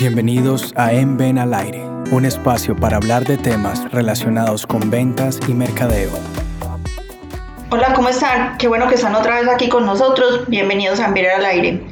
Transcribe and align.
Bienvenidos 0.00 0.72
a 0.76 0.94
En 0.94 1.18
Ven 1.18 1.38
al 1.38 1.52
Aire, 1.52 1.84
un 2.10 2.24
espacio 2.24 2.74
para 2.74 2.96
hablar 2.96 3.22
de 3.26 3.36
temas 3.36 3.84
relacionados 3.92 4.66
con 4.66 4.88
ventas 4.88 5.38
y 5.46 5.52
mercadeo. 5.52 6.08
Hola, 7.68 7.92
¿cómo 7.92 8.08
están? 8.08 8.56
Qué 8.56 8.66
bueno 8.66 8.88
que 8.88 8.94
están 8.94 9.14
otra 9.14 9.38
vez 9.38 9.48
aquí 9.50 9.68
con 9.68 9.84
nosotros. 9.84 10.48
Bienvenidos 10.48 11.00
a 11.00 11.08
En 11.08 11.12
Ven 11.12 11.26
al 11.26 11.44
Aire. 11.44 11.86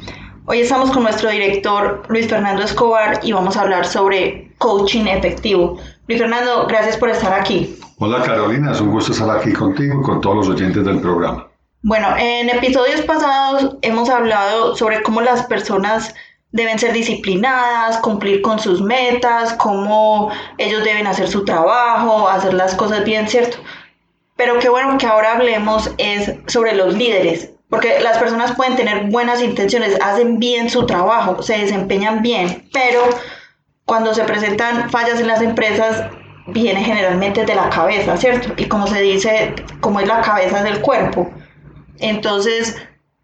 Hoy 0.47 0.61
estamos 0.61 0.89
con 0.89 1.03
nuestro 1.03 1.29
director 1.29 2.01
Luis 2.09 2.27
Fernando 2.27 2.63
Escobar 2.63 3.19
y 3.21 3.31
vamos 3.31 3.55
a 3.55 3.61
hablar 3.61 3.85
sobre 3.85 4.55
coaching 4.57 5.05
efectivo. 5.05 5.77
Luis 6.07 6.19
Fernando, 6.19 6.65
gracias 6.65 6.97
por 6.97 7.11
estar 7.11 7.31
aquí. 7.31 7.77
Hola 7.99 8.23
Carolina, 8.23 8.71
es 8.71 8.81
un 8.81 8.89
gusto 8.89 9.11
estar 9.11 9.29
aquí 9.29 9.53
contigo 9.53 10.01
y 10.01 10.03
con 10.03 10.19
todos 10.19 10.37
los 10.37 10.49
oyentes 10.49 10.83
del 10.83 10.99
programa. 10.99 11.45
Bueno, 11.83 12.07
en 12.17 12.49
episodios 12.49 13.01
pasados 13.03 13.77
hemos 13.83 14.09
hablado 14.09 14.75
sobre 14.75 15.03
cómo 15.03 15.21
las 15.21 15.45
personas 15.45 16.13
deben 16.51 16.79
ser 16.79 16.93
disciplinadas, 16.93 17.97
cumplir 17.97 18.41
con 18.41 18.59
sus 18.59 18.81
metas, 18.81 19.53
cómo 19.53 20.31
ellos 20.57 20.83
deben 20.83 21.07
hacer 21.07 21.27
su 21.27 21.45
trabajo, 21.45 22.27
hacer 22.27 22.53
las 22.53 22.75
cosas 22.75 23.03
bien, 23.03 23.27
¿cierto? 23.27 23.57
Pero 24.35 24.57
qué 24.59 24.69
bueno 24.69 24.97
que 24.97 25.05
ahora 25.05 25.33
hablemos 25.33 25.91
es 25.97 26.33
sobre 26.47 26.73
los 26.73 26.95
líderes, 26.95 27.51
porque 27.69 27.99
las 27.99 28.17
personas 28.17 28.55
pueden 28.55 28.75
tener 28.75 29.09
buenas 29.09 29.43
intenciones, 29.43 29.97
hacen 30.01 30.39
bien 30.39 30.69
su 30.69 30.85
trabajo, 30.85 31.43
se 31.43 31.57
desempeñan 31.57 32.21
bien, 32.21 32.67
pero 32.73 33.01
cuando 33.85 34.13
se 34.13 34.23
presentan 34.23 34.89
fallas 34.89 35.19
en 35.19 35.27
las 35.27 35.41
empresas, 35.41 36.09
viene 36.47 36.83
generalmente 36.83 37.45
de 37.45 37.55
la 37.55 37.69
cabeza, 37.69 38.17
¿cierto? 38.17 38.53
Y 38.57 38.65
como 38.65 38.87
se 38.87 39.01
dice, 39.01 39.53
como 39.81 39.99
es 39.99 40.07
la 40.07 40.21
cabeza 40.21 40.63
del 40.63 40.81
cuerpo. 40.81 41.29
Entonces, 41.99 42.75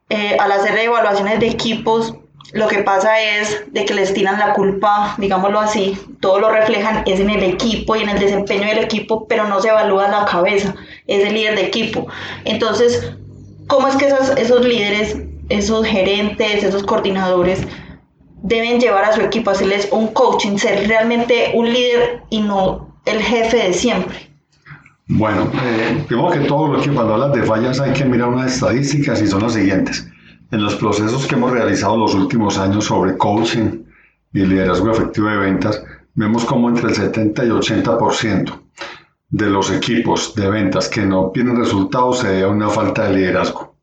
eh, 0.10 0.38
al 0.40 0.52
hacer 0.52 0.78
evaluaciones 0.78 1.40
de 1.40 1.48
equipos, 1.48 2.16
lo 2.56 2.70
que 2.70 2.84
pasa 2.84 3.20
es 3.20 3.66
de 3.74 3.84
que 3.84 3.94
les 3.94 4.14
tiran 4.14 4.40
la 4.40 4.54
culpa, 4.54 5.14
digámoslo 5.18 5.60
así, 5.60 5.98
todo 6.22 6.40
lo 6.40 6.50
reflejan 6.50 7.04
es 7.06 7.20
en 7.20 7.30
el 7.30 7.44
equipo 7.44 7.98
y 7.98 8.04
en 8.04 8.08
el 8.08 8.18
desempeño 8.18 8.66
del 8.66 8.78
equipo, 8.78 9.28
pero 9.28 9.46
no 9.46 9.60
se 9.60 9.68
evalúa 9.68 10.08
la 10.08 10.24
cabeza, 10.24 10.74
es 11.06 11.28
el 11.28 11.34
líder 11.34 11.56
de 11.56 11.66
equipo. 11.66 12.08
Entonces, 12.46 13.12
¿cómo 13.68 13.90
es 13.90 13.98
que 13.98 14.08
esos, 14.08 14.30
esos 14.38 14.66
líderes, 14.66 15.18
esos 15.50 15.86
gerentes, 15.86 16.64
esos 16.64 16.84
coordinadores 16.84 17.60
deben 18.42 18.80
llevar 18.80 19.04
a 19.04 19.12
su 19.12 19.20
equipo, 19.20 19.52
hacerles 19.52 19.90
un 19.92 20.08
coaching, 20.08 20.58
ser 20.58 20.88
realmente 20.88 21.52
un 21.56 21.74
líder 21.74 22.22
y 22.30 22.40
no 22.40 22.88
el 23.04 23.22
jefe 23.22 23.58
de 23.58 23.74
siempre? 23.74 24.30
Bueno, 25.08 25.52
eh, 25.62 26.06
que 26.08 26.16
todo, 26.48 26.70
lo 26.70 26.82
que 26.82 26.90
cuando 26.90 27.16
hablas 27.16 27.34
de 27.34 27.44
fallas 27.44 27.82
hay 27.82 27.92
que 27.92 28.06
mirar 28.06 28.30
unas 28.30 28.54
estadísticas 28.54 29.22
y 29.22 29.28
son 29.28 29.44
las 29.44 29.56
siguientes. 29.56 30.08
En 30.56 30.64
los 30.64 30.76
procesos 30.78 31.28
que 31.28 31.36
hemos 31.36 31.52
realizado 31.52 31.98
los 31.98 32.16
últimos 32.16 32.58
años 32.58 32.86
sobre 32.86 33.18
coaching 33.18 33.84
y 34.32 34.46
liderazgo 34.46 34.90
efectivo 34.90 35.28
de 35.28 35.36
ventas, 35.36 35.84
vemos 36.14 36.46
como 36.46 36.70
entre 36.70 36.88
el 36.88 36.96
70 36.96 37.44
y 37.44 37.50
80% 37.50 38.62
de 39.32 39.50
los 39.50 39.70
equipos 39.70 40.34
de 40.34 40.50
ventas 40.50 40.88
que 40.88 41.06
no 41.06 41.32
tienen 41.34 41.58
resultados 41.58 42.20
se 42.20 42.30
debe 42.30 42.44
a 42.44 42.48
una 42.48 42.70
falta 42.70 43.04
de 43.04 43.18
liderazgo. 43.18 43.75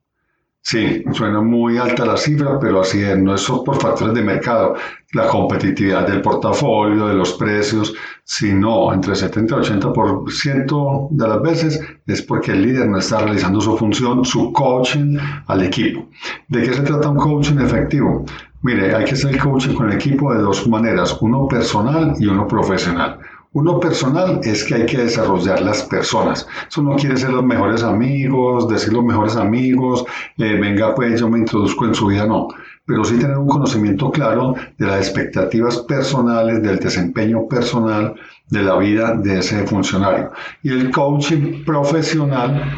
Sí, 0.65 1.03
suena 1.13 1.41
muy 1.41 1.77
alta 1.77 2.07
la 2.07 2.17
cifra, 2.17 2.57
pero 2.61 2.81
así 2.81 3.03
es, 3.03 3.19
no 3.19 3.35
es 3.35 3.45
por 3.45 3.81
factores 3.81 4.15
de 4.15 4.23
mercado, 4.23 4.77
la 5.13 5.27
competitividad 5.27 6.07
del 6.07 6.23
portafolio, 6.23 7.09
de 7.09 7.15
los 7.15 7.33
precios, 7.33 7.93
sino 8.23 8.93
entre 8.95 9.17
70 9.17 9.57
y 9.57 9.59
80% 9.59 11.09
de 11.11 11.29
las 11.29 11.43
veces 11.43 11.81
es 12.07 12.23
porque 12.23 12.53
el 12.53 12.63
líder 12.63 12.89
no 12.89 12.99
está 12.99 13.19
realizando 13.19 13.61
su 13.61 13.77
función, 13.77 14.25
su 14.25 14.53
coaching 14.53 15.19
al 15.49 15.65
equipo. 15.65 16.09
¿De 16.47 16.63
qué 16.63 16.73
se 16.73 16.83
trata 16.83 17.09
un 17.09 17.19
coaching 17.19 17.59
efectivo? 17.59 18.25
Mire, 18.63 18.95
hay 18.95 19.05
que 19.05 19.15
hacer 19.15 19.37
coaching 19.39 19.75
con 19.75 19.91
el 19.91 19.97
equipo 19.97 20.33
de 20.33 20.41
dos 20.41 20.69
maneras, 20.69 21.19
uno 21.21 21.49
personal 21.49 22.15
y 22.21 22.27
uno 22.27 22.47
profesional. 22.47 23.19
Uno 23.55 23.79
personal 23.79 24.41
es 24.45 24.65
que 24.65 24.77
hay 24.77 24.87
que 24.87 24.97
desarrollar 24.97 25.61
las 25.61 25.83
personas. 25.83 26.49
Eso 26.71 26.81
no 26.81 26.97
quiere 26.97 27.19
ser 27.19 27.31
los 27.31 27.45
mejores 27.45 27.83
amigos, 27.83 28.67
decir 28.67 28.95
los 28.95 29.05
mejores 29.05 29.37
amigos, 29.37 30.07
eh, 30.39 30.57
venga 30.59 30.95
pues 30.95 31.21
yo 31.21 31.29
me 31.29 31.39
introduzco 31.39 31.85
en 31.85 31.95
su 31.95 32.07
vida, 32.07 32.27
no. 32.27 32.49
Pero 32.87 33.05
sí 33.05 33.19
tener 33.19 33.37
un 33.37 33.49
conocimiento 33.49 34.11
claro 34.11 34.55
de 34.79 34.87
las 34.87 35.07
expectativas 35.07 35.77
personales, 35.81 36.63
del 36.63 36.79
desempeño 36.79 37.47
personal, 37.47 38.15
de 38.49 38.63
la 38.63 38.77
vida 38.77 39.17
de 39.17 39.41
ese 39.41 39.67
funcionario. 39.67 40.31
Y 40.63 40.71
el 40.71 40.91
coaching 40.91 41.63
profesional 41.63 42.75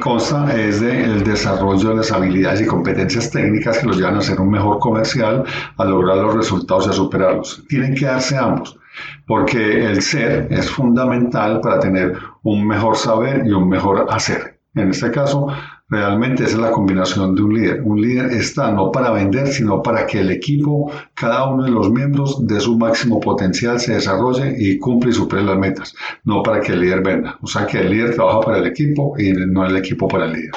consta 0.00 0.56
es 0.56 0.80
del 0.80 1.24
desarrollo 1.24 1.88
de 1.88 1.96
las 1.96 2.12
habilidades 2.12 2.60
y 2.60 2.66
competencias 2.66 3.30
técnicas 3.32 3.78
que 3.78 3.86
los 3.86 3.96
llevan 3.96 4.16
a 4.16 4.22
ser 4.22 4.40
un 4.40 4.50
mejor 4.50 4.78
comercial, 4.78 5.42
a 5.76 5.84
lograr 5.84 6.18
los 6.18 6.34
resultados 6.34 6.86
y 6.86 6.90
a 6.90 6.92
superarlos. 6.92 7.64
Tienen 7.68 7.96
que 7.96 8.06
darse 8.06 8.36
ambos 8.36 8.78
porque 9.26 9.86
el 9.86 10.02
ser 10.02 10.48
es 10.50 10.70
fundamental 10.70 11.60
para 11.60 11.80
tener 11.80 12.16
un 12.42 12.66
mejor 12.66 12.96
saber 12.96 13.46
y 13.46 13.50
un 13.52 13.68
mejor 13.68 14.06
hacer. 14.10 14.54
En 14.74 14.90
este 14.90 15.10
caso, 15.12 15.48
realmente 15.88 16.44
esa 16.44 16.54
es 16.54 16.58
la 16.60 16.72
combinación 16.72 17.34
de 17.34 17.42
un 17.42 17.54
líder. 17.54 17.82
Un 17.82 18.00
líder 18.00 18.32
está 18.32 18.72
no 18.72 18.90
para 18.90 19.12
vender, 19.12 19.46
sino 19.46 19.82
para 19.82 20.04
que 20.06 20.20
el 20.20 20.30
equipo, 20.32 20.90
cada 21.14 21.48
uno 21.48 21.62
de 21.62 21.70
los 21.70 21.90
miembros 21.90 22.44
de 22.46 22.58
su 22.58 22.76
máximo 22.76 23.20
potencial 23.20 23.78
se 23.78 23.94
desarrolle 23.94 24.54
y 24.58 24.78
cumple 24.78 25.10
y 25.10 25.14
supere 25.14 25.42
las 25.42 25.58
metas, 25.58 25.94
no 26.24 26.42
para 26.42 26.60
que 26.60 26.72
el 26.72 26.80
líder 26.80 27.02
venda. 27.02 27.38
O 27.40 27.46
sea 27.46 27.66
que 27.66 27.78
el 27.80 27.90
líder 27.90 28.14
trabaja 28.16 28.40
para 28.40 28.58
el 28.58 28.66
equipo 28.66 29.14
y 29.18 29.32
no 29.32 29.64
el 29.64 29.76
equipo 29.76 30.08
para 30.08 30.24
el 30.24 30.32
líder. 30.32 30.52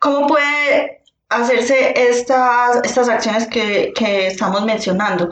¿Cómo 0.00 0.26
puede 0.26 1.02
hacerse 1.28 1.94
estas, 1.94 2.80
estas 2.82 3.08
acciones 3.08 3.46
que, 3.46 3.92
que 3.94 4.26
estamos 4.26 4.64
mencionando? 4.64 5.30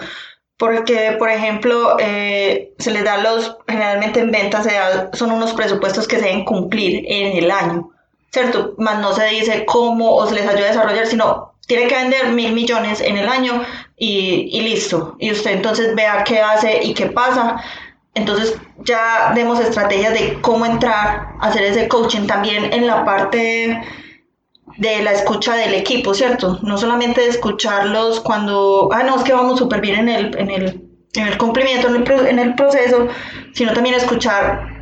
Porque, 0.59 1.15
por 1.19 1.31
ejemplo, 1.31 1.97
eh, 2.01 2.73
se 2.79 2.91
les 2.91 3.05
da 3.05 3.19
los, 3.19 3.57
generalmente 3.67 4.21
en 4.21 4.33
ventas 4.33 4.67
son 5.13 5.31
unos 5.31 5.53
presupuestos 5.53 6.09
que 6.09 6.17
se 6.17 6.27
deben 6.27 6.45
cumplir 6.45 7.05
en 7.07 7.39
el 7.39 7.51
año, 7.51 7.91
¿cierto? 8.33 8.75
Más 8.77 8.99
no 9.01 9.15
se 9.15 9.25
dice 9.27 9.65
cómo 9.65 10.17
o 10.17 10.27
se 10.27 10.35
les 10.35 10.49
ayuda 10.49 10.67
a 10.67 10.69
desarrollar, 10.69 11.07
sino 11.07 11.53
tiene 11.69 11.87
que 11.87 11.95
vender 11.95 12.31
mil 12.33 12.53
millones 12.53 13.01
en 13.01 13.17
el 13.17 13.29
año 13.29 13.63
y, 13.97 14.49
y 14.51 14.63
listo. 14.63 15.17
Y 15.21 15.31
usted 15.31 15.53
entonces 15.53 15.95
vea 15.95 16.25
qué 16.25 16.41
hace 16.41 16.83
y 16.83 16.93
qué 16.93 17.07
pasa. 17.07 17.63
Entonces 18.15 18.57
ya 18.79 19.33
demos 19.37 19.61
estrategias 19.61 20.13
de 20.13 20.41
cómo 20.41 20.67
entrar 20.67 21.35
hacer 21.41 21.63
ese 21.63 21.87
coaching 21.87 22.27
también 22.27 22.73
en 22.73 22.87
la 22.89 23.05
parte 23.05 23.81
la 24.79 25.13
escucha 25.13 25.55
del 25.57 25.75
equipo, 25.75 26.15
¿cierto? 26.15 26.59
No 26.63 26.79
solamente 26.79 27.21
de 27.21 27.29
escucharlos 27.29 28.21
cuando, 28.21 28.89
ah, 28.93 29.03
no, 29.03 29.17
es 29.17 29.23
que 29.23 29.33
vamos 29.33 29.59
súper 29.59 29.81
bien 29.81 29.97
en 29.97 30.09
el, 30.09 30.39
en 30.39 30.51
el, 30.51 30.89
en 31.15 31.27
el 31.27 31.37
cumplimiento, 31.39 31.89
en 31.89 32.39
el, 32.39 32.55
proceso, 32.55 33.09
sino 33.53 33.73
también 33.73 33.97
escuchar 33.97 34.77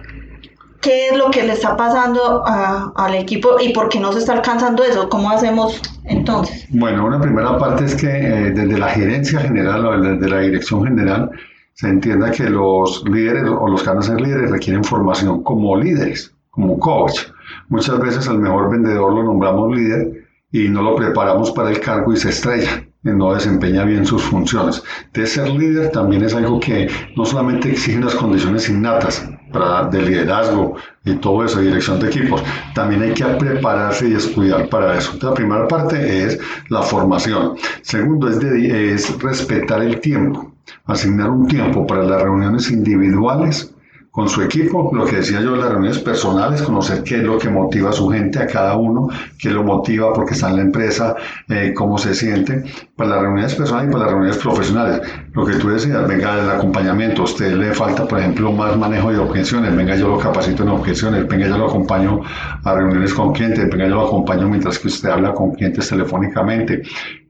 qué 0.82 1.08
es 1.08 1.16
lo 1.16 1.30
que 1.30 1.42
le 1.42 1.54
está 1.54 1.76
pasando 1.76 2.44
al 2.44 3.14
equipo 3.14 3.56
y 3.60 3.72
por 3.72 3.88
qué 3.88 3.98
no 3.98 4.12
se 4.12 4.18
está 4.18 4.34
alcanzando 4.34 4.84
eso, 4.84 5.08
cómo 5.08 5.30
hacemos 5.30 5.80
entonces. 6.04 6.66
Bueno, 6.70 7.06
una 7.06 7.20
primera 7.20 7.58
parte 7.58 7.86
es 7.86 7.94
que 7.96 8.06
eh, 8.06 8.50
desde 8.50 8.78
la 8.78 8.90
gerencia 8.90 9.40
general 9.40 9.86
o 9.86 9.98
desde 9.98 10.28
la 10.28 10.40
dirección 10.40 10.84
general 10.84 11.30
se 11.72 11.88
entienda 11.88 12.30
que 12.30 12.44
los 12.44 13.02
líderes 13.08 13.44
o 13.48 13.66
los 13.68 13.82
que 13.82 13.88
van 13.88 13.98
a 13.98 14.02
ser 14.02 14.20
líderes 14.20 14.50
requieren 14.50 14.84
formación 14.84 15.42
como 15.42 15.76
líderes, 15.76 16.32
como 16.50 16.78
coach 16.78 17.20
Muchas 17.68 17.98
veces 17.98 18.28
al 18.28 18.38
mejor 18.38 18.70
vendedor 18.70 19.12
lo 19.12 19.22
nombramos 19.22 19.76
líder 19.76 20.26
y 20.52 20.68
no 20.68 20.82
lo 20.82 20.96
preparamos 20.96 21.50
para 21.52 21.70
el 21.70 21.80
cargo 21.80 22.12
y 22.12 22.16
se 22.16 22.30
estrella 22.30 22.86
no 23.12 23.34
desempeña 23.34 23.84
bien 23.84 24.06
sus 24.06 24.22
funciones. 24.22 24.82
De 25.12 25.26
ser 25.26 25.48
líder 25.48 25.90
también 25.90 26.22
es 26.22 26.34
algo 26.34 26.60
que 26.60 26.88
no 27.16 27.24
solamente 27.24 27.70
exige 27.70 28.00
las 28.00 28.14
condiciones 28.14 28.68
innatas 28.68 29.28
para, 29.52 29.88
de 29.88 30.02
liderazgo 30.02 30.76
y 31.04 31.14
todo 31.14 31.44
eso, 31.44 31.60
dirección 31.60 32.00
de 32.00 32.08
equipos, 32.08 32.42
también 32.74 33.02
hay 33.02 33.12
que 33.12 33.24
prepararse 33.24 34.08
y 34.08 34.14
estudiar 34.14 34.68
para 34.68 34.98
eso. 34.98 35.16
la 35.22 35.34
primera 35.34 35.68
parte 35.68 36.24
es 36.24 36.38
la 36.68 36.82
formación. 36.82 37.54
Segundo 37.82 38.28
es, 38.28 38.42
es 38.42 39.22
respetar 39.22 39.82
el 39.82 40.00
tiempo, 40.00 40.52
asignar 40.86 41.30
un 41.30 41.46
tiempo 41.46 41.86
para 41.86 42.02
las 42.02 42.22
reuniones 42.22 42.70
individuales 42.70 43.72
con 44.16 44.30
su 44.30 44.40
equipo, 44.40 44.90
lo 44.94 45.04
que 45.04 45.16
decía 45.16 45.42
yo, 45.42 45.54
las 45.56 45.68
reuniones 45.68 45.98
personales, 45.98 46.62
conocer 46.62 47.02
qué 47.02 47.16
es 47.16 47.22
lo 47.22 47.36
que 47.36 47.50
motiva 47.50 47.90
a 47.90 47.92
su 47.92 48.08
gente, 48.08 48.38
a 48.38 48.46
cada 48.46 48.74
uno, 48.74 49.10
qué 49.38 49.50
lo 49.50 49.62
motiva 49.62 50.10
porque 50.14 50.32
está 50.32 50.48
en 50.48 50.56
la 50.56 50.62
empresa, 50.62 51.16
eh, 51.50 51.74
cómo 51.76 51.98
se 51.98 52.14
siente, 52.14 52.64
para 52.96 53.10
las 53.10 53.20
reuniones 53.20 53.54
personales 53.54 53.90
y 53.90 53.92
para 53.92 54.04
las 54.04 54.12
reuniones 54.12 54.38
profesionales. 54.38 55.02
Lo 55.34 55.44
que 55.44 55.56
tú 55.56 55.68
decías, 55.68 56.08
venga 56.08 56.40
el 56.40 56.48
acompañamiento, 56.48 57.20
a 57.20 57.24
usted 57.26 57.56
le 57.56 57.74
falta, 57.74 58.08
por 58.08 58.18
ejemplo, 58.18 58.50
más 58.52 58.74
manejo 58.78 59.12
de 59.12 59.18
objeciones, 59.18 59.76
venga 59.76 59.94
yo 59.96 60.08
lo 60.08 60.18
capacito 60.18 60.62
en 60.62 60.70
objeciones, 60.70 61.28
venga 61.28 61.48
yo 61.48 61.58
lo 61.58 61.66
acompaño 61.66 62.22
a 62.64 62.74
reuniones 62.74 63.12
con 63.12 63.34
clientes, 63.34 63.68
venga 63.68 63.86
yo 63.86 63.96
lo 63.96 64.06
acompaño 64.06 64.48
mientras 64.48 64.78
que 64.78 64.88
usted 64.88 65.10
habla 65.10 65.34
con 65.34 65.52
clientes 65.52 65.90
telefónicamente, 65.90 66.80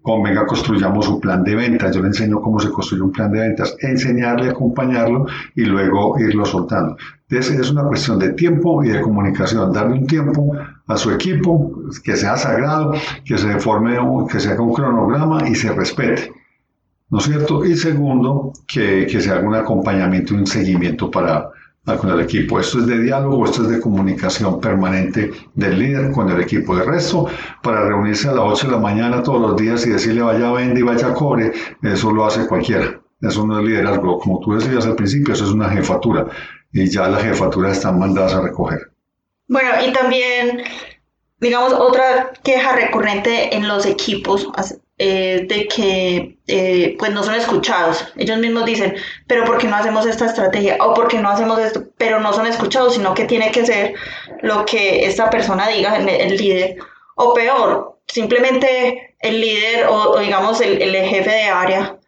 con 0.07 0.23
venga, 0.23 0.47
construyamos 0.47 1.05
su 1.05 1.19
plan 1.19 1.43
de 1.43 1.57
ventas. 1.57 1.93
Yo 1.93 2.01
le 2.01 2.07
enseño 2.07 2.41
cómo 2.41 2.61
se 2.61 2.71
construye 2.71 3.03
un 3.03 3.11
plan 3.11 3.33
de 3.33 3.41
ventas, 3.41 3.77
enseñarle, 3.81 4.51
acompañarlo 4.51 5.27
y 5.57 5.65
luego 5.65 6.17
irlo 6.21 6.45
soltando. 6.45 6.97
Entonces, 7.29 7.59
es 7.59 7.73
una 7.73 7.83
cuestión 7.83 8.17
de 8.21 8.33
tiempo 8.35 8.85
y 8.85 8.91
de 8.91 9.01
comunicación, 9.01 9.73
darle 9.73 9.95
un 9.95 10.07
tiempo 10.07 10.53
a 10.87 10.97
su 10.97 11.11
equipo 11.11 11.73
que 12.05 12.15
sea 12.15 12.37
sagrado, 12.37 12.93
que 13.25 13.37
se 13.37 13.59
forme, 13.59 13.99
que 14.31 14.39
se 14.39 14.53
haga 14.53 14.63
un 14.63 14.75
cronograma 14.75 15.49
y 15.49 15.57
se 15.57 15.73
respete. 15.73 16.31
¿no 17.11 17.19
es 17.19 17.25
cierto? 17.25 17.65
Y 17.65 17.75
segundo, 17.77 18.53
que, 18.65 19.09
que 19.11 19.21
se 19.21 19.33
haga 19.33 19.49
un 19.49 19.57
acompañamiento 19.57 20.35
y 20.35 20.39
un 20.39 20.47
seguimiento 20.47 21.11
para, 21.11 21.51
con 21.95 22.11
el 22.11 22.21
equipo. 22.21 22.59
Esto 22.59 22.81
es 22.81 22.87
de 22.87 22.99
diálogo, 22.99 23.45
esto 23.45 23.63
es 23.63 23.69
de 23.69 23.81
comunicación 23.81 24.61
permanente 24.61 25.31
del 25.55 25.79
líder 25.79 26.11
con 26.11 26.29
el 26.29 26.41
equipo. 26.41 26.77
De 26.77 26.83
resto, 26.83 27.29
para 27.63 27.87
reunirse 27.87 28.29
a 28.29 28.33
las 28.33 28.45
8 28.45 28.67
de 28.67 28.73
la 28.73 28.79
mañana 28.79 29.23
todos 29.23 29.41
los 29.41 29.57
días 29.57 29.87
y 29.87 29.91
decirle 29.91 30.23
vaya 30.23 30.51
vende 30.51 30.81
y 30.81 30.83
vaya 30.83 31.15
cobre, 31.15 31.53
eso 31.83 32.11
lo 32.11 32.27
hace 32.27 32.47
cualquiera. 32.49 33.01
Eso 33.21 33.47
no 33.47 33.61
es 33.61 33.65
liderazgo. 33.65 34.19
Como 34.19 34.41
tú 34.41 34.55
decías 34.55 34.85
al 34.85 34.97
principio, 34.97 35.35
eso 35.35 35.45
es 35.45 35.53
una 35.53 35.71
jefatura. 35.71 36.27
Y 36.73 36.91
ya 36.91 37.09
las 37.09 37.23
jefaturas 37.23 37.77
están 37.77 37.99
mandadas 37.99 38.35
a 38.35 38.43
recoger. 38.43 38.91
Bueno, 39.49 39.71
y 39.87 39.93
también, 39.93 40.63
digamos, 41.41 41.73
otra 41.73 42.33
queja 42.43 42.73
recurrente 42.73 43.55
en 43.55 43.69
los 43.69 43.87
equipos 43.87 44.49
eh, 44.99 45.45
de 45.47 45.69
que 45.69 46.39
eh, 46.47 46.97
pues 46.99 47.13
no 47.13 47.23
son 47.23 47.35
escuchados. 47.35 48.07
Ellos 48.17 48.39
mismos 48.39 48.65
dicen, 48.65 48.95
pero 49.27 49.45
¿por 49.45 49.59
qué 49.59 49.67
no 49.67 49.77
hacemos 49.77 50.07
esta 50.07 50.27
estrategia? 50.27 50.79
O 50.81 50.95
¿por 50.95 51.09
qué 51.09 51.19
no 51.19 51.29
hacemos 51.29 51.59
esto? 51.59 51.85
Pero 51.99 52.21
no 52.21 52.33
son 52.33 52.47
escuchados, 52.47 52.95
sino 52.95 53.13
que 53.13 53.27
tiene 53.27 53.51
que 53.51 53.67
ser 53.67 53.95
lo 54.41 54.65
que 54.65 55.05
esta 55.05 55.29
persona 55.29 55.69
diga, 55.69 55.97
el, 55.97 56.37
líder. 56.37 56.77
O 57.15 57.35
peor, 57.35 57.99
simplemente 58.07 59.15
el 59.21 59.41
líder 59.41 59.87
o, 59.89 60.19
digamos 60.19 60.61
el, 60.61 60.81
el, 60.81 60.95
jefe 61.05 61.31
de 61.31 61.43
área 61.45 61.99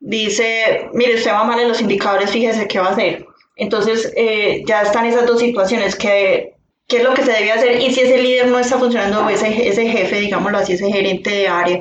dice, 0.00 0.88
mire, 0.92 1.14
usted 1.14 1.32
va 1.32 1.44
mal 1.44 1.58
en 1.58 1.68
los 1.68 1.80
indicadores, 1.80 2.30
fíjese 2.30 2.68
qué 2.68 2.78
va 2.78 2.88
a 2.88 2.92
hacer. 2.92 3.26
Entonces 3.56 4.12
eh, 4.16 4.62
ya 4.66 4.82
están 4.82 5.06
esas 5.06 5.26
dos 5.26 5.40
situaciones 5.40 5.96
que 5.96 6.55
qué 6.88 6.98
es 6.98 7.04
lo 7.04 7.14
que 7.14 7.22
se 7.22 7.32
debe 7.32 7.52
hacer 7.52 7.80
y 7.80 7.92
si 7.92 8.00
ese 8.00 8.18
líder 8.18 8.48
no 8.48 8.58
está 8.58 8.78
funcionando, 8.78 9.28
ese, 9.28 9.68
ese 9.68 9.88
jefe, 9.88 10.20
digámoslo 10.20 10.58
así, 10.58 10.74
ese 10.74 10.90
gerente 10.90 11.30
de 11.30 11.48
área, 11.48 11.80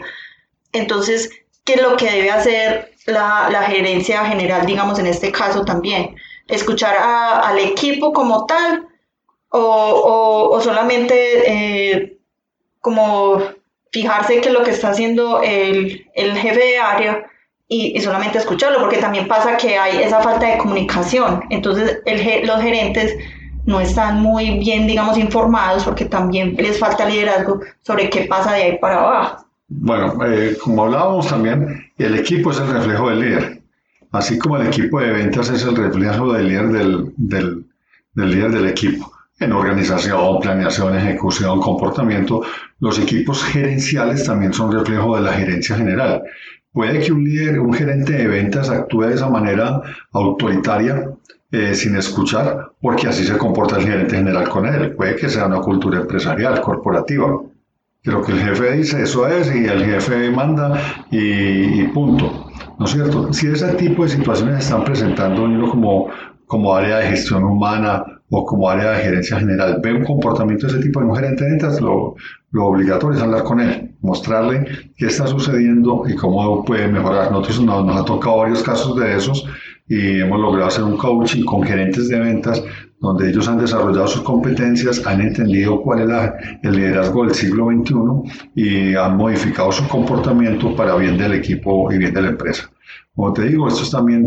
entonces, 0.76 1.30
¿qué 1.64 1.74
es 1.76 1.82
lo 1.82 1.96
que 1.96 2.10
debe 2.12 2.32
hacer 2.32 2.92
la, 3.06 3.64
gerencia 3.70 4.26
general, 4.26 4.66
digamos, 4.66 5.00
en 5.00 5.08
este 5.08 5.32
caso 5.32 5.64
también? 5.64 6.16
¿Escuchar 6.48 6.96
al 6.98 7.58
equipo 7.60 8.14
como 8.14 8.46
tal 8.46 8.88
o, 9.50 10.60
solamente 10.62 11.16
eh, 11.48 12.18
como 12.82 13.42
fijarse 13.92 14.42
que 14.42 14.50
lo 14.50 14.64
que 14.64 14.72
está 14.72 14.90
haciendo 14.90 15.42
el, 15.42 16.06
jefe 16.14 16.60
de 16.60 16.78
área 16.78 17.26
y, 17.68 18.00
solamente 18.02 18.38
escucharlo? 18.38 18.80
Porque 18.80 18.98
también 18.98 19.28
pasa 19.28 19.58
que 19.58 19.78
hay 19.78 20.04
esa 20.04 20.22
falta 20.22 20.48
de 20.48 20.58
comunicación. 20.58 21.46
Entonces, 21.50 22.00
los 22.44 22.62
gerentes 22.62 23.16
no 23.66 23.80
están 23.80 24.22
muy 24.22 24.60
bien, 24.60 24.88
digamos, 24.88 25.18
informados 25.18 25.84
porque 25.84 26.06
también 26.06 26.56
les 26.58 26.80
falta 26.80 27.08
liderazgo 27.08 27.62
sobre 27.82 28.10
qué 28.10 28.22
pasa 28.22 28.54
de 28.54 28.64
ahí 28.64 28.78
para 28.80 29.00
abajo. 29.00 29.46
Bueno, 29.68 30.24
eh, 30.26 30.56
como 30.62 30.84
hablábamos 30.84 31.28
también, 31.28 31.92
el 31.98 32.16
equipo 32.16 32.52
es 32.52 32.60
el 32.60 32.68
reflejo 32.68 33.10
del 33.10 33.20
líder. 33.20 33.62
Así 34.12 34.38
como 34.38 34.58
el 34.58 34.68
equipo 34.68 35.00
de 35.00 35.12
ventas 35.12 35.50
es 35.50 35.64
el 35.64 35.76
reflejo 35.76 36.32
del 36.32 36.48
líder 36.48 36.68
del, 36.68 37.14
del, 37.18 37.66
líder 38.14 38.52
del 38.52 38.68
equipo. 38.68 39.12
En 39.40 39.52
organización, 39.52 40.40
planeación, 40.40 40.96
ejecución, 40.96 41.60
comportamiento, 41.60 42.44
los 42.80 43.00
equipos 43.00 43.44
gerenciales 43.44 44.24
también 44.24 44.54
son 44.54 44.72
reflejo 44.72 45.16
de 45.16 45.24
la 45.24 45.34
gerencia 45.34 45.76
general. 45.76 46.22
Puede 46.72 47.00
que 47.00 47.12
un 47.12 47.24
líder, 47.24 47.60
un 47.60 47.74
gerente 47.74 48.14
de 48.14 48.28
ventas 48.28 48.70
actúe 48.70 49.02
de 49.02 49.16
esa 49.16 49.30
manera 49.30 49.82
autoritaria, 50.14 51.10
eh, 51.56 51.74
sin 51.74 51.96
escuchar, 51.96 52.72
porque 52.82 53.08
así 53.08 53.24
se 53.24 53.38
comporta 53.38 53.78
el 53.78 53.84
gerente 53.84 54.18
general 54.18 54.50
con 54.50 54.66
él. 54.66 54.94
Puede 54.96 55.16
que 55.16 55.30
sea 55.30 55.46
una 55.46 55.62
cultura 55.62 56.00
empresarial, 56.00 56.60
corporativa 56.62 57.40
lo 58.06 58.22
que 58.22 58.34
el 58.34 58.40
jefe 58.40 58.72
dice, 58.74 59.02
eso 59.02 59.28
es, 59.28 59.54
y 59.54 59.66
el 59.66 59.84
jefe 59.84 60.30
manda 60.30 60.80
y, 61.10 61.84
punto. 61.88 62.46
¿No 62.78 62.86
es 62.86 62.92
cierto? 62.92 63.34
Si 63.34 63.48
ese 63.48 63.74
tipo 63.74 64.04
de 64.04 64.10
situaciones 64.10 64.64
están 64.64 64.84
presentando 64.84 65.44
uno 65.44 65.70
como, 65.70 66.10
como 66.46 66.76
área 66.76 66.98
de 66.98 67.08
gestión 67.08 67.44
humana 67.44 68.04
o 68.30 68.46
como 68.46 68.70
área 68.70 68.92
de 68.92 69.04
gerencia 69.04 69.40
general, 69.40 69.80
ve 69.82 69.94
un 69.94 70.04
comportamiento 70.04 70.68
de 70.68 70.74
ese 70.74 70.82
tipo 70.84 71.00
de 71.00 71.08
un 71.08 71.16
gerente 71.16 71.44
de 71.46 71.52
ventas, 71.52 71.82
lo, 71.82 72.16
lo 72.52 72.66
obligatorio 72.66 73.18
es 73.18 73.24
hablar 73.24 73.44
con 73.44 73.60
él, 73.60 73.96
mostrarle 74.02 74.92
qué 74.98 75.08
está 75.08 75.26
sucediendo 75.26 76.04
y 76.08 76.16
cómo 76.16 76.64
puede 76.64 76.88
mejorar. 76.88 77.32
Nosotros 77.32 77.62
nos, 77.62 77.86
nos 77.86 78.02
ha 78.02 78.06
tocado 78.06 78.38
varios 78.38 78.62
casos 78.62 78.96
de 78.98 79.16
esos 79.16 79.48
y 79.88 80.20
hemos 80.22 80.40
logrado 80.40 80.68
hacer 80.68 80.84
un 80.84 80.98
coaching 80.98 81.44
con 81.44 81.64
gerentes 81.64 82.08
de 82.10 82.20
ventas 82.20 82.64
donde 83.00 83.30
ellos 83.30 83.48
han 83.48 83.60
desarrollado 83.60 84.08
sus 84.08 84.24
competencias, 84.24 85.06
han 85.06 85.22
entendido 85.22 85.82
cuál 85.82 86.10
es 86.10 86.32
el 86.64 86.76
liderazgo 86.76 87.26
del 87.26 87.36
siglo 87.36 87.68
XXI 87.68 88.54
y 88.56 88.96
han 88.96 89.18
modificado 89.18 89.72
su 89.72 89.88
comportamiento 89.88 90.76
para 90.76 90.96
bien 90.96 91.18
del 91.18 91.34
equipo 91.34 91.92
y 91.92 91.98
bien 92.00 92.14
de 92.14 92.22
la 92.22 92.30
empresa. 92.30 92.70
Como 93.14 93.32
te 93.34 93.44
digo, 93.44 93.68
esto 93.68 93.84
es 93.84 93.92
también 93.92 94.26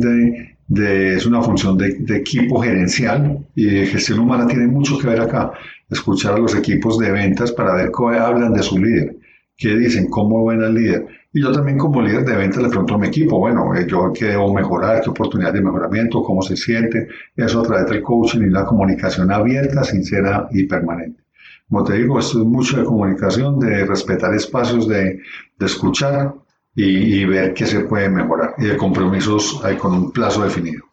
de, 0.68 1.14
es 1.14 1.26
una 1.26 1.42
función 1.42 1.76
de, 1.76 1.96
de, 1.98 2.18
equipo 2.18 2.60
gerencial 2.60 3.44
y 3.54 3.64
de 3.64 3.86
gestión 3.86 4.20
humana 4.20 4.46
tiene 4.46 4.66
mucho 4.66 4.96
que 4.98 5.08
ver 5.08 5.20
acá. 5.20 5.52
Escuchar 5.90 6.34
a 6.34 6.38
los 6.38 6.54
equipos 6.54 6.98
de 6.98 7.10
ventas 7.10 7.50
para 7.50 7.74
ver 7.74 7.90
cómo 7.90 8.10
hablan 8.10 8.52
de 8.52 8.62
su 8.62 8.78
líder, 8.78 9.16
qué 9.56 9.74
dicen, 9.76 10.08
cómo 10.08 10.44
ven 10.46 10.62
al 10.62 10.74
líder 10.74 11.17
y 11.32 11.42
yo 11.42 11.52
también 11.52 11.76
como 11.76 12.00
líder 12.00 12.24
de 12.24 12.36
ventas 12.36 12.62
le 12.62 12.68
pregunto 12.68 12.94
a 12.94 12.98
mi 12.98 13.08
equipo, 13.08 13.38
bueno, 13.38 13.74
eh, 13.74 13.86
yo 13.86 14.12
qué 14.12 14.26
debo 14.26 14.52
mejorar, 14.52 15.02
qué 15.02 15.10
oportunidad 15.10 15.52
de 15.52 15.60
mejoramiento, 15.60 16.22
cómo 16.22 16.40
se 16.40 16.56
siente, 16.56 17.08
eso 17.36 17.60
a 17.60 17.64
través 17.64 17.86
del 17.86 18.02
coaching 18.02 18.40
y 18.40 18.50
la 18.50 18.64
comunicación 18.64 19.30
abierta, 19.30 19.84
sincera 19.84 20.48
y 20.50 20.64
permanente. 20.66 21.22
Como 21.68 21.84
te 21.84 21.94
digo, 21.94 22.18
esto 22.18 22.38
es 22.38 22.44
mucho 22.46 22.78
de 22.78 22.84
comunicación, 22.84 23.58
de 23.58 23.84
respetar 23.84 24.34
espacios, 24.34 24.88
de, 24.88 25.20
de 25.58 25.66
escuchar 25.66 26.34
y, 26.74 27.20
y, 27.20 27.24
ver 27.26 27.52
qué 27.52 27.66
se 27.66 27.80
puede 27.80 28.08
mejorar 28.08 28.54
y 28.56 28.66
de 28.66 28.76
compromisos 28.78 29.60
con 29.78 29.92
un 29.92 30.12
plazo 30.12 30.44
definido. 30.44 30.84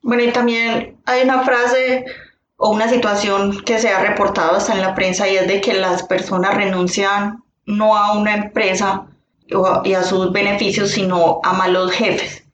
Bueno, 0.00 0.22
y 0.22 0.32
también 0.32 0.96
hay 1.04 1.24
una 1.24 1.42
frase 1.42 2.06
o 2.56 2.70
una 2.70 2.88
situación 2.88 3.62
que 3.64 3.78
se 3.78 3.90
ha 3.90 4.00
reportado 4.02 4.56
hasta 4.56 4.72
en 4.72 4.80
la 4.80 4.94
prensa 4.94 5.28
y 5.28 5.36
es 5.36 5.46
de 5.46 5.60
que 5.60 5.74
las 5.74 6.04
personas 6.04 6.54
renuncian 6.54 7.42
no 7.66 7.96
a 7.96 8.18
una 8.18 8.34
empresa, 8.34 9.06
y 9.46 9.92
a 9.92 10.02
sus 10.02 10.32
beneficios, 10.32 10.90
sino 10.90 11.40
a 11.42 11.52
malos 11.52 11.92
jefes, 11.92 12.44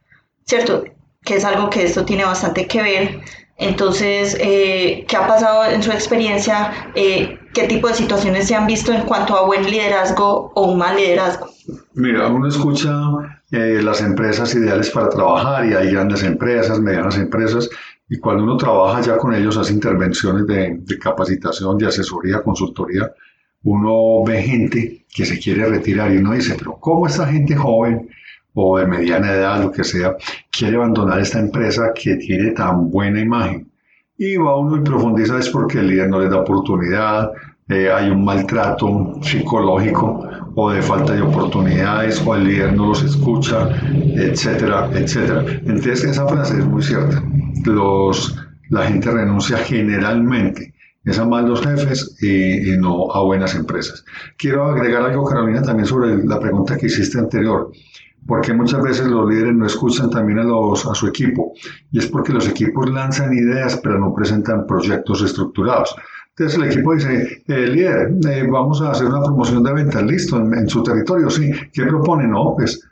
¿cierto? 0.45 0.85
Que 1.25 1.37
es 1.37 1.45
algo 1.45 1.71
que 1.71 1.85
esto 1.85 2.05
tiene 2.05 2.25
bastante 2.25 2.67
que 2.67 2.83
ver. 2.83 3.21
Entonces, 3.59 4.37
eh, 4.41 5.05
¿qué 5.07 5.17
ha 5.17 5.27
pasado 5.27 5.67
en 5.67 5.83
su 5.83 5.93
experiencia? 5.93 6.73
Eh, 6.95 7.39
¿Qué 7.53 7.65
tipo 7.65 7.89
de 7.89 7.95
situaciones 7.95 8.49
se 8.49 8.55
han 8.55 8.67
visto 8.67 8.93
en 8.93 9.03
cuanto 9.03 9.37
a 9.37 9.45
buen 9.45 9.71
liderazgo 9.71 10.51
o 10.55 10.73
un 10.73 10.79
mal 10.79 10.97
liderazgo? 10.97 11.51
Mira, 11.93 12.29
uno 12.29 12.49
escucha 12.49 12.91
eh, 13.51 13.81
las 13.83 14.01
empresas 14.01 14.55
ideales 14.55 14.91
para 14.91 15.11
trabajar 15.11 15.67
y 15.67 15.75
hay 15.75 15.93
grandes 15.93 16.23
empresas, 16.23 16.81
medianas 16.81 17.19
empresas, 17.19 17.69
y 18.09 18.19
cuando 18.19 18.45
uno 18.45 18.57
trabaja 18.57 19.03
ya 19.03 19.19
con 19.19 19.35
ellos, 19.35 19.57
hace 19.57 19.75
intervenciones 19.75 20.47
de, 20.47 20.79
de 20.81 20.99
capacitación, 20.99 21.77
de 21.77 21.87
asesoría, 21.87 22.43
consultoría, 22.43 23.13
uno 23.65 24.25
ve 24.25 24.43
gente 24.43 25.05
que 25.13 25.27
se 25.27 25.39
quiere 25.39 25.67
retirar 25.67 26.13
y 26.13 26.19
uno 26.19 26.33
dice, 26.33 26.55
pero 26.59 26.77
¿cómo 26.79 27.07
esta 27.07 27.27
gente 27.27 27.55
joven 27.55 28.09
o 28.55 28.79
de 28.79 28.87
mediana 28.87 29.33
edad, 29.33 29.63
lo 29.63 29.73
que 29.73 29.85
sea, 29.85 30.17
quiere 30.51 30.77
abandonar 30.77 31.21
esta 31.21 31.39
empresa 31.39 31.93
que 31.95 32.17
tiene 32.17 32.53
tan 32.53 32.91
buena 32.91 33.21
imagen? 33.21 33.71
Y 34.17 34.37
va 34.37 34.59
uno 34.59 34.77
y 34.77 34.81
profundiza 34.81 35.39
es 35.39 35.49
porque 35.49 35.79
el 35.79 35.89
líder 35.89 36.09
no 36.11 36.21
les 36.21 36.31
da 36.31 36.41
oportunidad, 36.41 37.33
eh, 37.69 37.91
hay 37.91 38.11
un 38.11 38.25
maltrato 38.25 39.21
psicológico 39.23 40.29
o 40.57 40.71
de 40.71 40.83
falta 40.83 41.13
de 41.13 41.23
oportunidades 41.23 42.21
o 42.27 42.35
el 42.35 42.45
líder 42.45 42.73
no 42.75 42.89
los 42.89 43.03
escucha, 43.03 43.69
etcétera, 44.17 44.91
etcétera. 44.93 45.45
Entonces 45.65 46.05
esa 46.05 46.27
frase 46.27 46.59
es 46.59 46.67
muy 46.67 46.83
cierta. 46.83 47.23
Los, 47.65 48.37
la 48.71 48.87
gente 48.87 49.11
renuncia 49.11 49.59
generalmente 49.59 50.75
es 51.05 51.19
a 51.19 51.25
malos 51.25 51.63
jefes 51.63 52.17
y, 52.23 52.77
no 52.79 53.11
a 53.13 53.23
buenas 53.23 53.55
empresas. 53.55 54.05
Quiero 54.37 54.65
agregar 54.65 55.03
algo, 55.03 55.25
Carolina, 55.25 55.63
también 55.63 55.87
sobre 55.87 56.23
la 56.25 56.39
pregunta 56.39 56.77
que 56.77 56.87
hiciste 56.87 57.19
anterior. 57.19 57.71
Porque 58.27 58.53
muchas 58.53 58.83
veces 58.83 59.07
los 59.07 59.29
líderes 59.29 59.55
no 59.55 59.67
escuchan 59.67 60.11
también 60.11 60.41
a, 60.41 60.45
los, 60.45 60.85
a 60.87 60.95
su 60.95 61.07
equipo? 61.07 61.55
Y 61.91 62.01
es 62.01 62.07
porque 62.07 62.35
los 62.35 62.47
equipos 62.47 62.91
lanzan 62.91 63.33
ideas 63.33 63.81
pero 63.83 63.99
no 63.99 64.15
presentan 64.15 64.67
proyectos 64.67 65.23
estructurados. 65.23 65.95
Entonces 66.29 66.59
el 66.59 66.71
equipo 66.71 66.95
dice, 66.95 67.43
eh, 67.49 67.67
líder, 67.67 68.15
eh, 68.29 68.47
vamos 68.49 68.83
a 68.83 68.91
hacer 68.91 69.07
una 69.07 69.23
promoción 69.23 69.63
de 69.63 69.73
ventas, 69.73 70.03
listo, 70.03 70.37
en, 70.37 70.53
en, 70.55 70.69
su 70.69 70.83
territorio, 70.83 71.31
sí. 71.31 71.51
¿Qué 71.73 71.87
propone? 71.87 72.29
No, 72.29 72.55
pues 72.57 72.87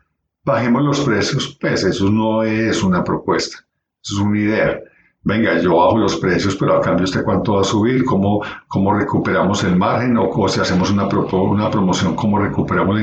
bajemos 0.45 0.83
los 0.83 1.01
precios. 1.03 1.57
Pues 1.61 1.85
eso 1.85 2.11
no 2.11 2.43
es 2.43 2.83
una 2.83 3.05
propuesta, 3.05 3.59
eso 4.03 4.15
es 4.17 4.21
una 4.21 4.39
idea 4.39 4.81
venga, 5.29 5.61
yo 5.61 5.77
bajo 5.77 5.99
los 5.99 6.17
precios, 6.17 6.57
pero 6.57 6.75
a 6.75 6.81
cambio 6.81 7.05
usted 7.05 7.23
cuánto 7.23 7.57
va 7.57 7.61
a 7.61 7.65
subir, 7.65 8.03
cómo, 8.05 8.43
cómo 8.67 8.95
recuperamos 8.95 9.63
el 9.63 9.77
margen 9.77 10.17
o, 10.17 10.49
si 10.49 10.59
hacemos 10.59 10.91
una, 10.91 11.07
una 11.07 11.71
promoción, 11.71 12.17
cómo 12.17 12.39
recuperamos 12.39 12.99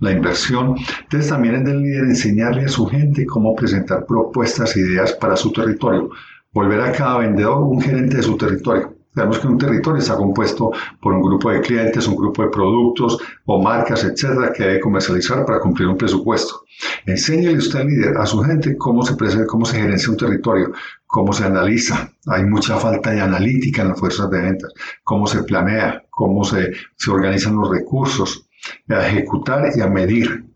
la, 0.00 0.10
inversión. 0.10 0.74
Entonces 1.04 1.30
también 1.30 1.54
es 1.54 1.64
del 1.64 1.80
líder 1.80 2.04
enseñarle 2.04 2.64
a 2.64 2.68
su 2.68 2.84
gente 2.86 3.24
cómo 3.26 3.54
presentar 3.54 4.04
propuestas, 4.06 4.76
ideas 4.76 5.12
para 5.12 5.36
su 5.36 5.52
territorio. 5.52 6.10
Volver 6.52 6.80
a 6.80 6.90
cada 6.90 7.18
vendedor 7.18 7.62
un 7.62 7.80
gerente 7.80 8.16
de 8.16 8.22
su 8.24 8.36
territorio. 8.36 8.97
Sabemos 9.18 9.40
que 9.40 9.48
un 9.48 9.58
territorio 9.58 9.98
está 9.98 10.14
compuesto 10.14 10.70
por 11.00 11.12
un 11.12 11.20
grupo 11.20 11.50
de 11.50 11.60
clientes, 11.60 12.06
un 12.06 12.14
grupo 12.14 12.44
de 12.44 12.50
productos 12.50 13.18
o 13.46 13.60
marcas, 13.60 14.04
etcétera, 14.04 14.52
que 14.52 14.62
debe 14.62 14.78
comercializar 14.78 15.44
para 15.44 15.58
cumplir 15.58 15.88
un 15.88 15.96
presupuesto. 15.96 16.62
Enséñele 17.04 17.58
usted 17.58 17.84
líder, 17.84 18.16
a 18.16 18.24
su 18.26 18.40
gente 18.42 18.76
cómo 18.76 19.02
se 19.02 19.16
presenta, 19.16 19.48
cómo 19.48 19.64
se 19.64 19.80
gerencia 19.80 20.10
un 20.10 20.18
territorio, 20.18 20.70
cómo 21.04 21.32
se 21.32 21.44
analiza. 21.44 22.12
Hay 22.26 22.44
mucha 22.44 22.76
falta 22.76 23.10
de 23.10 23.20
analítica 23.20 23.82
en 23.82 23.88
las 23.88 23.98
fuerzas 23.98 24.30
de 24.30 24.40
ventas, 24.40 24.72
cómo 25.02 25.26
se 25.26 25.42
planea, 25.42 26.04
cómo 26.10 26.44
se, 26.44 26.70
se 26.96 27.10
organizan 27.10 27.56
los 27.56 27.68
recursos, 27.68 28.48
a 28.88 29.04
ejecutar 29.08 29.72
y 29.74 29.80
a 29.80 29.88
medir. 29.88 30.47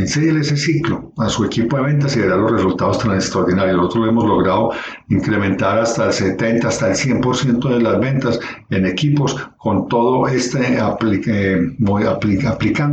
Enséñele 0.00 0.40
ese 0.40 0.56
ciclo 0.56 1.12
a 1.18 1.28
su 1.28 1.44
equipo 1.44 1.76
de 1.76 1.82
ventas 1.82 2.16
y 2.16 2.20
verá 2.20 2.34
los 2.34 2.50
resultados 2.50 3.00
tan 3.00 3.12
extraordinarios. 3.12 3.76
Nosotros 3.76 4.08
hemos 4.08 4.24
logrado 4.24 4.70
incrementar 5.10 5.78
hasta 5.78 6.06
el 6.06 6.14
70, 6.14 6.68
hasta 6.68 6.88
el 6.88 6.96
100% 6.96 7.68
de 7.68 7.80
las 7.80 8.00
ventas 8.00 8.40
en 8.70 8.86
equipos 8.86 9.36
con 9.58 9.88
todo 9.88 10.26
este 10.26 10.80
aplicando, 10.80 11.76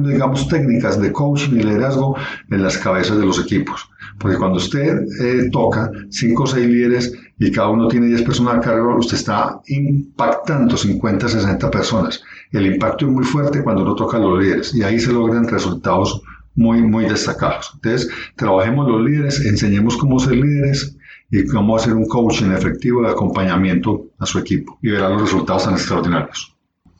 digamos, 0.09 0.49
técnicas 0.49 0.99
de 0.99 1.13
coaching 1.13 1.53
y 1.53 1.63
liderazgo 1.63 2.17
en 2.51 2.61
las 2.61 2.77
cabezas 2.77 3.17
de 3.17 3.25
los 3.25 3.39
equipos. 3.39 3.89
Porque 4.19 4.35
cuando 4.35 4.57
usted 4.57 4.99
eh, 5.21 5.49
toca 5.49 5.89
5 6.09 6.43
o 6.43 6.47
6 6.47 6.67
líderes 6.67 7.13
y 7.39 7.53
cada 7.53 7.69
uno 7.69 7.87
tiene 7.87 8.07
10 8.07 8.23
personas 8.23 8.55
a 8.55 8.59
cargo, 8.59 8.97
usted 8.97 9.15
está 9.15 9.61
impactando 9.67 10.75
50, 10.75 11.29
60 11.29 11.71
personas. 11.71 12.21
El 12.51 12.65
impacto 12.65 13.05
es 13.05 13.13
muy 13.13 13.23
fuerte 13.23 13.63
cuando 13.63 13.83
uno 13.83 13.95
toca 13.95 14.17
a 14.17 14.19
los 14.19 14.41
líderes 14.41 14.75
y 14.75 14.83
ahí 14.83 14.99
se 14.99 15.13
logran 15.13 15.47
resultados 15.47 16.21
muy, 16.57 16.81
muy 16.81 17.05
destacados. 17.05 17.71
Entonces, 17.75 18.09
trabajemos 18.35 18.89
los 18.89 19.01
líderes, 19.01 19.45
enseñemos 19.45 19.95
cómo 19.95 20.19
ser 20.19 20.35
líderes 20.35 20.97
y 21.31 21.45
cómo 21.47 21.77
hacer 21.77 21.93
un 21.93 22.07
coaching 22.07 22.51
efectivo 22.51 23.03
de 23.03 23.11
acompañamiento 23.11 24.07
a 24.19 24.25
su 24.25 24.39
equipo 24.39 24.77
y 24.81 24.89
verán 24.89 25.13
los 25.13 25.21
resultados 25.21 25.63
tan 25.63 25.75
extraordinarios. 25.75 26.53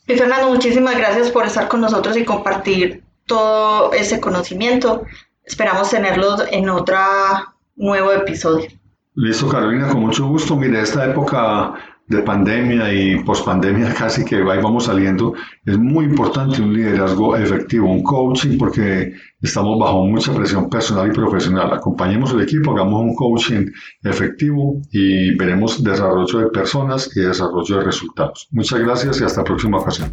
Y 0.07 0.13
Fernando, 0.13 0.49
muchísimas 0.49 0.97
gracias 0.97 1.31
por 1.31 1.45
estar 1.45 1.67
con 1.67 1.81
nosotros 1.81 2.15
y 2.15 2.23
compartir 2.23 3.03
todo 3.25 3.91
ese 3.91 4.21
conocimiento. 4.21 5.03
Esperamos 5.43 5.89
tenerlos 5.89 6.43
en 6.51 6.69
otro 6.69 6.97
nuevo 7.75 8.11
episodio. 8.11 8.67
Listo, 9.15 9.49
Carolina, 9.49 9.89
con 9.89 10.01
mucho 10.01 10.27
gusto. 10.27 10.55
Mire, 10.55 10.81
esta 10.81 11.05
época 11.09 11.73
de 12.07 12.21
pandemia 12.21 12.93
y 12.93 13.21
pospandemia 13.23 13.93
casi 13.97 14.23
que 14.23 14.37
ahí 14.37 14.61
vamos 14.61 14.85
saliendo, 14.85 15.33
es 15.65 15.77
muy 15.77 16.05
importante 16.05 16.61
un 16.61 16.73
liderazgo 16.73 17.35
efectivo, 17.35 17.91
un 17.91 18.03
coaching, 18.03 18.57
porque 18.57 19.11
estamos 19.41 19.77
bajo 19.79 20.05
mucha 20.05 20.33
presión 20.33 20.69
personal 20.69 21.09
y 21.09 21.13
profesional. 21.13 21.73
Acompañemos 21.73 22.31
el 22.33 22.41
equipo, 22.41 22.71
hagamos 22.71 23.01
un 23.01 23.13
coaching 23.15 23.65
efectivo 24.03 24.81
y 24.91 25.35
veremos 25.35 25.83
desarrollo 25.83 26.39
de 26.39 26.47
personas 26.47 27.11
y 27.15 27.19
desarrollo 27.21 27.77
de 27.77 27.83
resultados. 27.83 28.47
Muchas 28.51 28.79
gracias 28.79 29.21
y 29.21 29.25
hasta 29.25 29.41
la 29.41 29.45
próxima 29.45 29.77
ocasión. 29.77 30.11